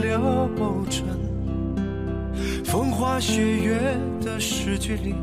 [0.00, 0.48] 流
[0.90, 1.02] 转。
[2.64, 5.14] 风花雪月的诗句里，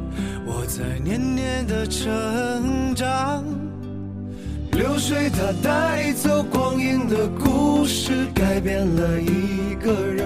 [0.46, 3.44] 我在年年的成长。
[4.71, 10.26] 流水它带走光阴的故事，改变了一个人。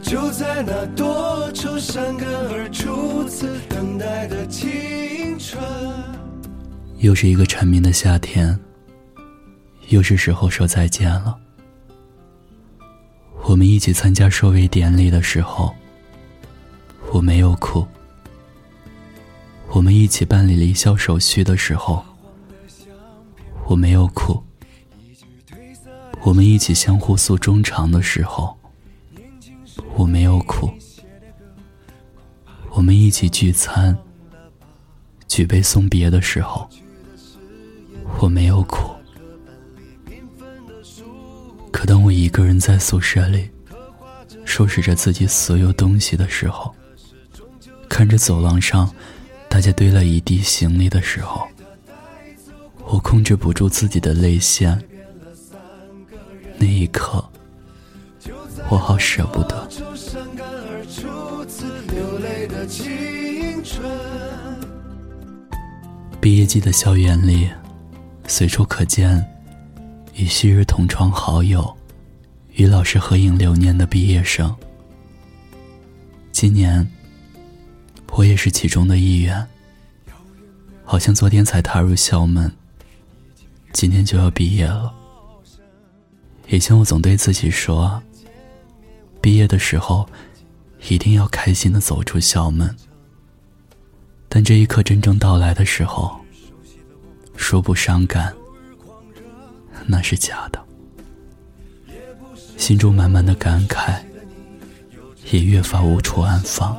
[0.00, 5.62] 就在那多愁善感而初次等待的青春。
[6.98, 8.58] 又是一个蝉鸣的夏天，
[9.88, 11.36] 又是时候说再见了。
[13.48, 15.74] 我们一起参加收尾典礼的时候，
[17.14, 17.82] 我没有哭；
[19.70, 22.04] 我们一起办理离校手续的时候，
[23.64, 24.42] 我没有哭；
[26.20, 28.54] 我们一起相互诉衷肠的时候，
[29.96, 30.68] 我没有哭；
[32.72, 33.96] 我们一起聚餐、
[35.26, 36.68] 举杯送别的时候，
[38.20, 38.97] 我没有哭。
[41.78, 43.48] 可当我一个人在宿舍里，
[44.44, 46.74] 收拾着自己所有东西的时候，
[47.88, 48.92] 看着走廊上
[49.48, 51.46] 大家堆了一地行李的时候，
[52.84, 54.76] 我控制不住自己的泪腺。
[56.56, 57.24] 那一刻，
[58.68, 59.68] 我好舍不得。
[66.20, 67.48] 毕业季的校园里，
[68.26, 69.24] 随处可见
[70.18, 71.72] 与昔日同窗好友、
[72.54, 74.52] 与老师合影留念的毕业生。
[76.32, 76.84] 今年，
[78.10, 79.46] 我也是其中的一员。
[80.84, 82.50] 好像昨天才踏入校门，
[83.72, 84.92] 今天就要毕业了。
[86.48, 88.02] 以前我总对自己说，
[89.20, 90.08] 毕业的时候
[90.88, 92.74] 一定要开心的走出校门。
[94.28, 96.18] 但这一刻真正到来的时候，
[97.36, 98.34] 说不伤感，
[99.90, 100.62] 那是假的。
[102.58, 103.98] 心中满满的感慨，
[105.32, 106.76] 也越发无处安放。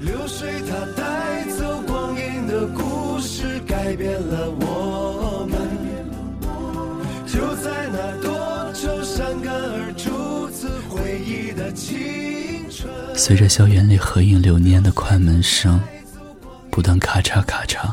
[0.00, 5.58] 流水它带走光阴的故事，改变了我们。
[7.26, 12.88] 就在那多愁善感而初次回忆的青春。
[13.16, 15.80] 随着校园里合影留念的快门声，
[16.70, 17.92] 不断咔嚓咔嚓。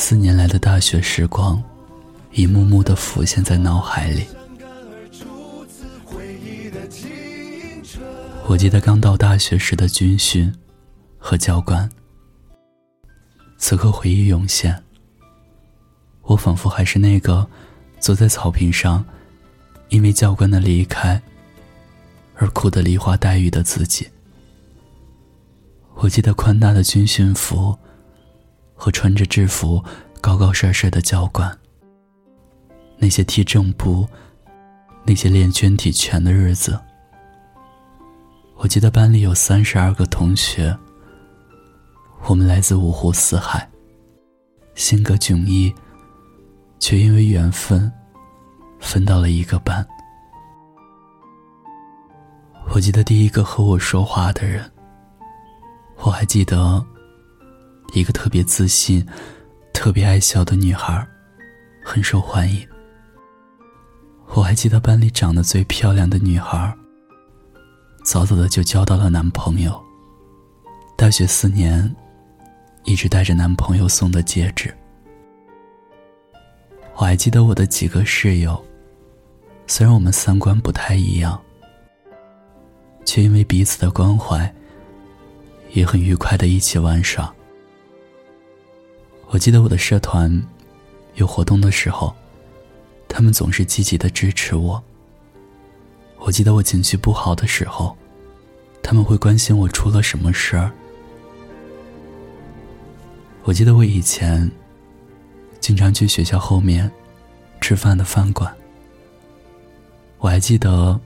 [0.00, 1.60] 四年来的大学时光，
[2.30, 4.24] 一幕幕的浮现在脑海里。
[8.46, 10.54] 我记得刚到大学时的军训
[11.18, 11.90] 和教官，
[13.58, 14.80] 此刻回忆涌现。
[16.22, 17.44] 我仿佛还是那个
[17.98, 19.04] 坐在草坪上，
[19.88, 21.20] 因为教官的离开
[22.36, 24.08] 而哭得梨花带雨的自己。
[25.96, 27.76] 我记得宽大的军训服
[28.78, 29.84] 和穿着制服、
[30.20, 31.58] 高高帅帅的教官，
[32.96, 34.08] 那些踢正步、
[35.04, 36.78] 那些练捐体拳的日子。
[38.56, 40.76] 我记得班里有三十二个同学，
[42.26, 43.68] 我们来自五湖四海，
[44.76, 45.74] 性格迥异，
[46.78, 47.92] 却因为缘分
[48.78, 49.84] 分到了一个班。
[52.74, 54.70] 我记得第一个和我说话的人，
[55.96, 56.84] 我还记得
[57.92, 59.06] 一个特别自信、
[59.72, 61.06] 特别爱笑的女孩，
[61.82, 62.66] 很受欢迎。
[64.34, 66.72] 我还记得班里长得最漂亮的女孩。
[68.04, 69.82] 早早的就交到了男朋友。
[70.96, 71.94] 大学四年，
[72.84, 74.74] 一直带着男朋友送的戒指。
[76.96, 78.62] 我还记得我的几个室友，
[79.66, 81.40] 虽然我们三观不太一样，
[83.04, 84.52] 却因为彼此的关怀，
[85.72, 87.32] 也很愉快的一起玩耍。
[89.30, 90.42] 我记得我的社团
[91.16, 92.14] 有活动的时候，
[93.08, 94.82] 他们总是积极的支持我。
[96.18, 97.96] 我记得我情绪不好的时候，
[98.82, 100.70] 他们会关心我出了什么事儿。
[103.44, 104.50] 我记得我以前
[105.60, 106.90] 经常去学校后面
[107.60, 108.52] 吃饭的饭馆。
[110.18, 110.98] 我还记得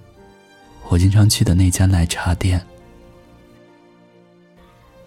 [0.89, 2.65] 我经常去的那家奶茶店。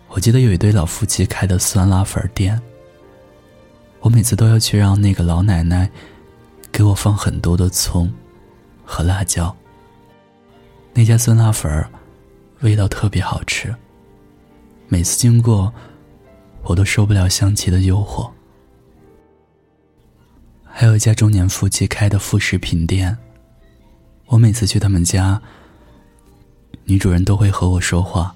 [0.09, 2.61] 我记得有一对老夫妻开的酸辣粉店。
[4.05, 5.89] 我每次都要去让那个老奶奶
[6.71, 8.13] 给我放很多的葱
[8.85, 9.53] 和辣椒。
[10.93, 11.89] 那家酸辣粉儿
[12.59, 13.75] 味道特别好吃，
[14.87, 15.73] 每次经过，
[16.61, 18.29] 我都受不了香气的诱惑。
[20.63, 23.17] 还有一家中年夫妻开的副食品店，
[24.27, 25.41] 我每次去他们家，
[26.83, 28.35] 女主人都会和我说话。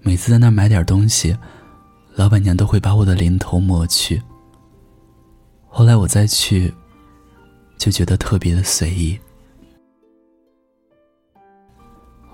[0.00, 1.38] 每次在那儿买点东西，
[2.16, 4.20] 老板娘都会把我的零头抹去。
[5.78, 6.74] 后来我再去，
[7.78, 9.16] 就觉得特别的随意。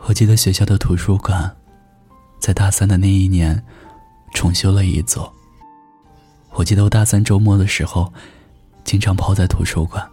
[0.06, 1.54] 我记得学校的图书馆，
[2.40, 3.62] 在大三的那一年，
[4.32, 5.30] 重修了一座。
[6.52, 8.10] 我记得我大三周末的时候，
[8.82, 10.10] 经常泡在图书馆。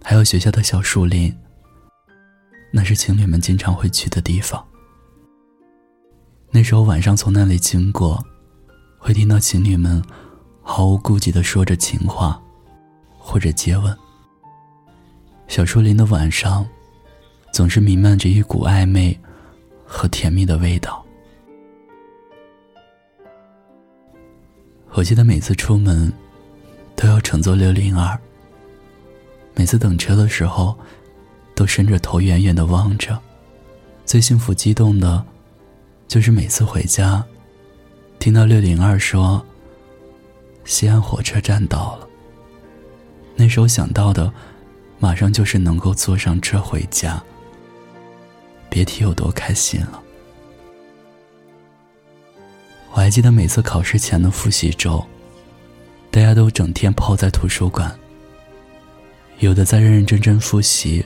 [0.00, 1.36] 还有学校的小树林，
[2.70, 4.64] 那是情侣们经常会去的地方。
[6.52, 8.24] 那时候晚上从那里经过，
[8.96, 10.00] 会听到情侣们
[10.62, 12.40] 毫无顾忌的说着情话，
[13.18, 13.96] 或者接吻。
[15.48, 16.66] 小树林的晚上，
[17.52, 19.18] 总是弥漫着一股暧昧
[19.84, 21.04] 和甜蜜的味道。
[24.94, 26.12] 我记得每次出门，
[26.94, 28.18] 都要乘坐六零二。
[29.54, 30.74] 每次等车的时候，
[31.54, 33.18] 都伸着头远远的望着。
[34.04, 35.22] 最幸福激动的，
[36.08, 37.22] 就是每次回家，
[38.18, 39.44] 听到六零二说
[40.64, 42.08] ：“西安火车站到了。”
[43.34, 44.32] 那时候想到的，
[44.98, 47.22] 马上就是能够坐上车回家。
[48.68, 50.02] 别提有多开心了。
[52.92, 55.02] 我还记得每次考试前的复习周，
[56.10, 57.90] 大家都整天泡在图书馆。
[59.38, 61.04] 有的在认认真真复习，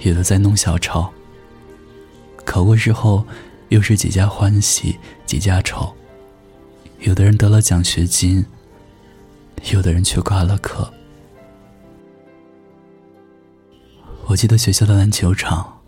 [0.00, 1.10] 有的在弄小抄。
[2.44, 3.26] 考过之后，
[3.70, 5.92] 又是几家欢喜几家愁。
[7.00, 8.44] 有的人得了奖学金，
[9.72, 10.92] 有的人却挂了科。
[14.26, 15.80] 我记得学校的篮球场，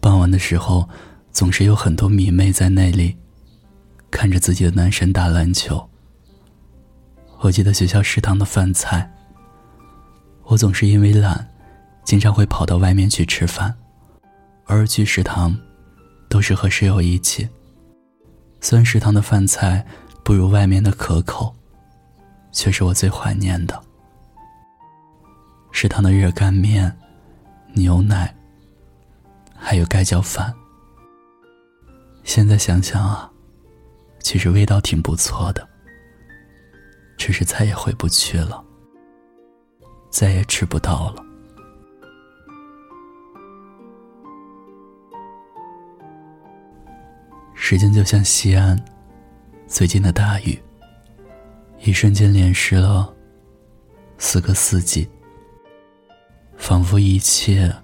[0.00, 0.88] 傍晚的时候，
[1.32, 3.16] 总是有很多迷妹在那里，
[4.10, 5.88] 看着自己的男神打篮球。
[7.40, 9.12] 我记得学校食堂的饭菜。
[10.44, 11.48] 我总是因为懒，
[12.04, 13.74] 经常会跑到外面去吃饭，
[14.66, 15.58] 偶尔去食堂，
[16.28, 17.48] 都是和室友一起。
[18.60, 19.84] 虽然食堂的饭菜
[20.26, 21.54] 不如外面的可口，
[22.50, 23.80] 却是我最怀念的。
[25.70, 26.92] 食堂的热干面、
[27.74, 28.34] 牛奶，
[29.54, 30.52] 还有盖浇饭，
[32.24, 33.30] 现在想想啊，
[34.18, 35.64] 其实味道挺不错的，
[37.16, 38.64] 只是再也回不去了。
[40.10, 41.22] 再也吃不到了。
[47.54, 48.76] 时间就像西安
[49.68, 50.56] 最近的大雨，
[51.82, 53.12] 一瞬间淋湿了
[54.16, 55.08] 四个四季，
[56.56, 57.74] 仿佛一切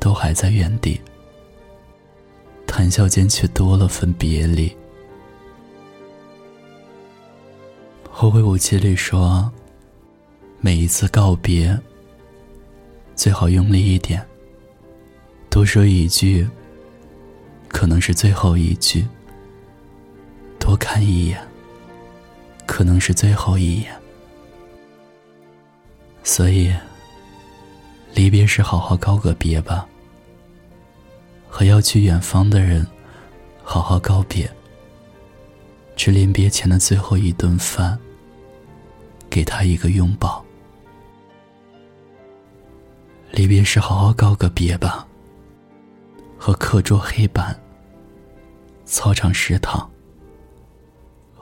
[0.00, 1.00] 都还在原地，
[2.66, 4.74] 谈笑间却多了份别离。
[8.10, 9.50] 后会无期里说。
[10.58, 11.78] 每一次告别，
[13.14, 14.26] 最好用力一点。
[15.48, 16.48] 多说一句，
[17.68, 19.04] 可能是最后一句；
[20.66, 21.40] 多看一眼，
[22.66, 23.94] 可能是最后一眼。
[26.24, 26.74] 所以，
[28.12, 29.86] 离别时好好告个别吧，
[31.48, 32.84] 和要去远方的人
[33.62, 34.50] 好好告别。
[35.94, 37.96] 吃临别前的最后一顿饭，
[39.30, 40.44] 给他一个拥抱。
[43.30, 45.06] 离别时，好好告个别吧。
[46.36, 47.56] 和课桌黑板、
[48.84, 49.88] 操场食堂，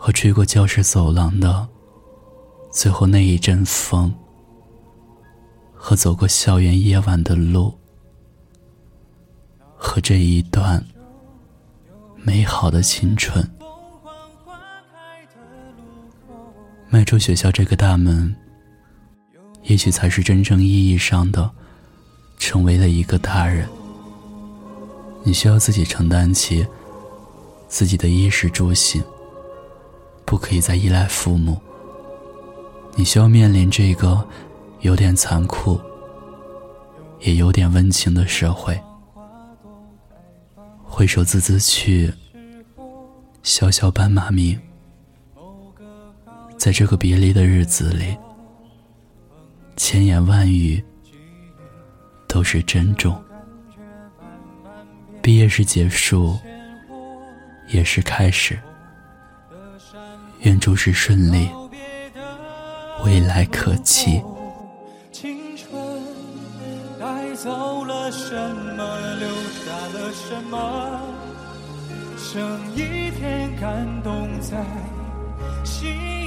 [0.05, 1.67] 和吹过教室走廊的
[2.71, 4.15] 最后那一阵风，
[5.73, 7.73] 和走过校园夜晚的路，
[9.75, 10.85] 和这一段
[12.17, 13.43] 美好的青春。
[16.91, 18.37] 迈出学校这个大门，
[19.63, 21.51] 也许才是真正意义上的。
[22.37, 23.67] 成为了一个大人，
[25.23, 26.67] 你需要自己承担起
[27.69, 29.03] 自己的衣食住行，
[30.25, 31.61] 不可以再依赖父母。
[32.97, 34.27] 你需要面临这个
[34.81, 35.81] 有点残酷，
[37.21, 38.81] 也有点温情的社会。
[40.83, 42.13] 挥手自自去，
[43.43, 44.59] 萧萧斑马鸣。
[46.57, 48.17] 在这个别离的日子里，
[49.77, 50.83] 千言万语。
[52.27, 53.17] 都是珍重。
[55.23, 56.37] 毕业是结束，
[57.69, 58.59] 也是开始。
[60.45, 61.49] 愿诸事顺利，
[63.03, 64.23] 未来可期。
[65.11, 65.75] 青春
[67.01, 68.35] 带走了什
[68.77, 68.85] 么，
[69.19, 69.27] 留
[69.65, 71.01] 下了什么？
[72.19, 72.43] 剩
[72.75, 74.63] 一片感动在
[75.65, 76.24] 心。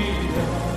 [0.00, 0.69] freedom.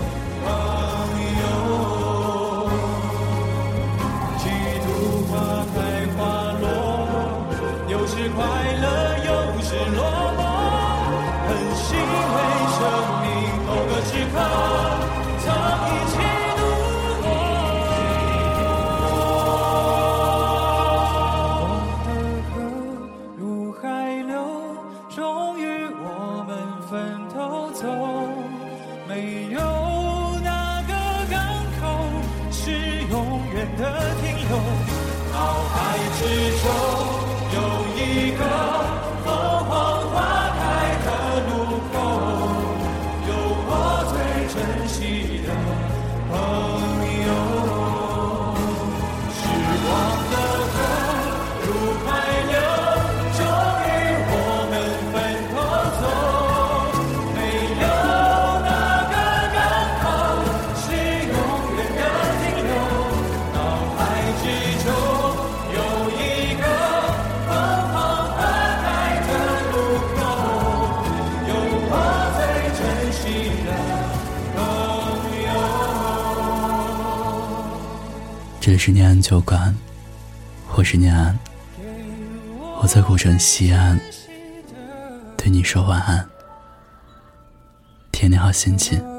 [36.64, 36.93] control.
[78.60, 79.76] 这里是念安酒馆，
[80.76, 81.38] 我是念安，
[82.82, 84.00] 我在古城西安，
[85.38, 86.26] 对你说晚安，
[88.12, 89.13] 天天好心情。